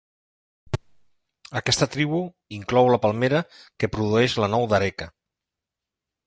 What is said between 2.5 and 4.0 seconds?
inclou la palmera que